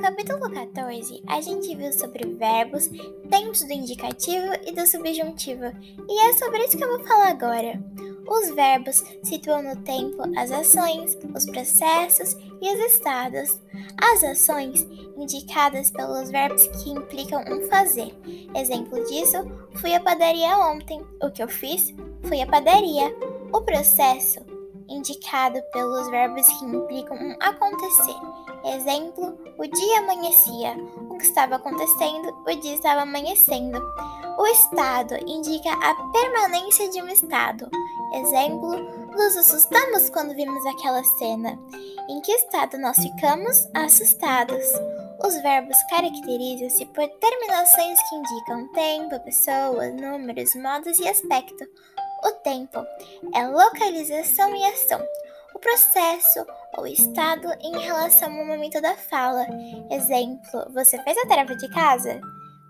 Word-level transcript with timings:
capítulo 0.00 0.50
14, 0.50 1.22
a 1.26 1.42
gente 1.42 1.76
viu 1.76 1.92
sobre 1.92 2.26
verbos, 2.34 2.88
tempos 3.28 3.62
do 3.62 3.72
indicativo 3.72 4.46
e 4.66 4.72
do 4.72 4.86
subjuntivo, 4.86 5.66
e 6.08 6.18
é 6.26 6.32
sobre 6.32 6.64
isso 6.64 6.78
que 6.78 6.82
eu 6.82 6.96
vou 6.96 7.06
falar 7.06 7.28
agora. 7.28 7.78
Os 8.26 8.48
verbos 8.54 9.04
situam 9.22 9.62
no 9.62 9.76
tempo 9.82 10.22
as 10.38 10.50
ações, 10.50 11.18
os 11.34 11.44
processos 11.46 12.34
e 12.62 12.74
os 12.74 12.94
estados. 12.94 13.60
As 14.00 14.22
ações, 14.22 14.86
indicadas 15.16 15.90
pelos 15.90 16.30
verbos 16.30 16.66
que 16.68 16.90
implicam 16.90 17.42
um 17.48 17.68
fazer. 17.68 18.14
Exemplo 18.54 19.04
disso, 19.04 19.36
fui 19.74 19.92
à 19.92 20.00
padaria 20.00 20.56
ontem. 20.58 21.04
O 21.20 21.30
que 21.30 21.42
eu 21.42 21.48
fiz? 21.48 21.92
Fui 22.22 22.40
à 22.40 22.46
padaria. 22.46 23.14
O 23.52 23.62
processo, 23.62 24.40
indicado 24.90 25.62
pelos 25.72 26.08
verbos 26.10 26.46
que 26.46 26.64
implicam 26.64 27.16
um 27.16 27.36
acontecer. 27.40 28.20
Exemplo, 28.64 29.38
o 29.56 29.66
dia 29.66 29.98
amanhecia. 30.00 30.76
O 31.08 31.16
que 31.16 31.24
estava 31.24 31.56
acontecendo, 31.56 32.28
o 32.46 32.54
dia 32.56 32.74
estava 32.74 33.02
amanhecendo. 33.02 33.80
O 34.38 34.46
estado 34.46 35.14
indica 35.26 35.70
a 35.72 35.94
permanência 36.12 36.88
de 36.90 37.00
um 37.00 37.08
estado. 37.08 37.70
Exemplo, 38.14 38.76
nos 39.12 39.36
assustamos 39.36 40.10
quando 40.10 40.34
vimos 40.34 40.64
aquela 40.66 41.04
cena. 41.04 41.58
Em 42.08 42.20
que 42.20 42.32
estado 42.32 42.78
nós 42.78 42.96
ficamos 42.96 43.68
assustados? 43.74 44.64
Os 45.24 45.34
verbos 45.42 45.76
caracterizam-se 45.90 46.86
por 46.86 47.06
terminações 47.06 47.98
que 48.08 48.14
indicam 48.16 48.68
tempo, 48.72 49.20
pessoas, 49.20 49.94
números, 49.94 50.54
modos 50.54 50.98
e 50.98 51.06
aspecto. 51.06 51.64
O 52.22 52.32
tempo 52.42 52.84
é 53.34 53.46
localização 53.46 54.54
e 54.54 54.64
ação. 54.64 55.00
O 55.54 55.58
processo 55.58 56.46
ou 56.76 56.86
estado 56.86 57.48
em 57.60 57.78
relação 57.78 58.30
ao 58.30 58.44
momento 58.44 58.80
da 58.80 58.94
fala. 58.94 59.46
Exemplo: 59.90 60.66
Você 60.74 61.02
fez 61.02 61.16
a 61.18 61.26
tarefa 61.26 61.56
de 61.56 61.68
casa? 61.70 62.20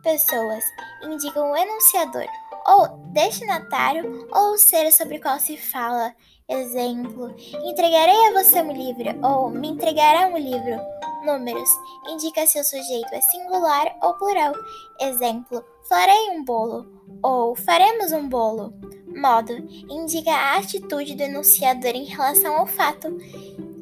Pessoas 0.03 0.65
indicam 1.03 1.51
o 1.51 1.57
enunciador 1.57 2.27
ou 2.67 2.89
destinatário 3.13 4.29
ou 4.33 4.53
o 4.53 4.59
ser 4.59 4.91
sobre 4.93 5.19
qual 5.19 5.39
se 5.39 5.57
fala. 5.57 6.15
Exemplo: 6.49 7.35
Entregarei 7.65 8.29
a 8.29 8.33
você 8.33 8.63
um 8.63 8.73
livro 8.73 9.27
ou 9.27 9.51
me 9.51 9.69
entregará 9.69 10.27
um 10.29 10.39
livro. 10.39 10.81
Números 11.25 11.69
indica 12.09 12.47
se 12.47 12.59
o 12.59 12.65
sujeito 12.65 13.13
é 13.13 13.21
singular 13.21 13.97
ou 14.03 14.15
plural. 14.15 14.55
Exemplo: 15.01 15.65
Farei 15.89 16.31
um 16.31 16.45
bolo 16.45 16.87
ou 17.23 17.55
faremos 17.55 18.13
um 18.13 18.29
bolo. 18.29 18.73
Modo 19.15 19.53
indica 19.89 20.31
a 20.31 20.59
atitude 20.59 21.15
do 21.15 21.23
enunciador 21.23 21.93
em 21.93 22.05
relação 22.05 22.57
ao 22.57 22.67
fato, 22.67 23.17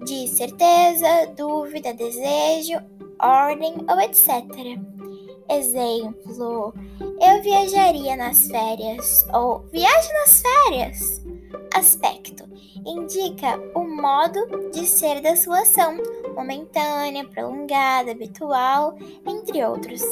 de 0.05 0.27
certeza, 0.29 1.27
dúvida, 1.37 1.93
desejo, 1.93 2.79
ordem 3.21 3.75
ou 3.89 4.01
etc. 4.01 4.45
Exemplo: 5.51 6.75
Eu 7.21 7.43
viajaria 7.43 8.17
nas 8.17 8.47
férias 8.47 9.27
ou 9.33 9.61
viaje 9.73 10.13
nas 10.15 10.43
férias. 10.43 11.23
Aspecto 11.75 12.49
indica 12.85 13.59
o 13.75 13.85
modo 13.85 14.71
de 14.71 14.87
ser 14.87 15.21
da 15.21 15.37
sua 15.37 15.61
ação, 15.61 15.97
momentânea, 16.35 17.25
prolongada, 17.29 18.13
habitual, 18.13 18.97
entre 19.27 19.65
outros. 19.65 20.03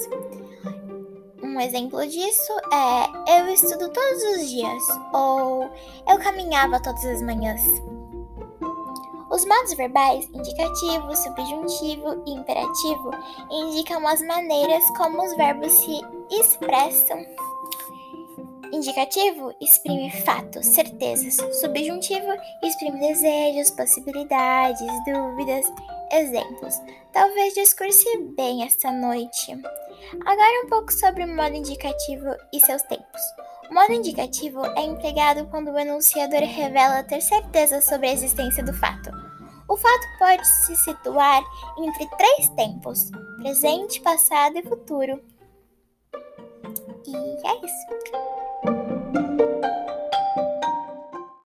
Um 1.56 1.60
exemplo 1.62 2.06
disso 2.06 2.52
é 2.70 3.38
eu 3.40 3.48
estudo 3.48 3.88
todos 3.90 4.22
os 4.24 4.50
dias 4.50 4.82
ou 5.14 5.62
eu 6.06 6.18
caminhava 6.18 6.78
todas 6.82 7.02
as 7.06 7.22
manhãs. 7.22 7.62
Os 9.30 9.42
modos 9.46 9.72
verbais 9.72 10.26
indicativo, 10.34 11.16
subjuntivo 11.16 12.22
e 12.26 12.32
imperativo 12.32 13.10
indicam 13.50 14.06
as 14.06 14.20
maneiras 14.20 14.84
como 14.98 15.24
os 15.24 15.34
verbos 15.34 15.72
se 15.72 15.98
expressam. 16.30 17.24
Indicativo 18.70 19.54
exprime 19.58 20.10
fatos, 20.10 20.66
certezas. 20.66 21.36
Subjuntivo 21.58 22.34
exprime 22.62 23.00
desejos, 23.00 23.70
possibilidades, 23.70 24.86
dúvidas, 25.06 25.72
exemplos. 26.12 26.74
Talvez 27.14 27.54
discurse 27.54 28.04
bem 28.36 28.62
esta 28.62 28.92
noite. 28.92 29.56
Agora 30.24 30.64
um 30.64 30.68
pouco 30.68 30.92
sobre 30.92 31.24
o 31.24 31.28
modo 31.28 31.54
indicativo 31.54 32.34
e 32.52 32.60
seus 32.60 32.82
tempos. 32.82 33.20
O 33.70 33.74
modo 33.74 33.92
indicativo 33.92 34.64
é 34.76 34.82
empregado 34.82 35.46
quando 35.46 35.70
o 35.70 35.78
enunciador 35.78 36.40
revela 36.40 37.02
ter 37.02 37.20
certeza 37.20 37.80
sobre 37.80 38.08
a 38.08 38.12
existência 38.12 38.62
do 38.62 38.72
fato. 38.72 39.10
O 39.68 39.76
fato 39.76 40.06
pode 40.18 40.46
se 40.46 40.76
situar 40.76 41.42
entre 41.78 42.06
três 42.16 42.48
tempos: 42.50 43.10
presente, 43.38 44.00
passado 44.00 44.56
e 44.56 44.62
futuro. 44.62 45.20
E 47.06 47.16
é 47.16 47.64
isso. 47.64 49.45